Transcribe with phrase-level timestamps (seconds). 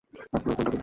[0.09, 0.79] আপনার ফোনটা দিন।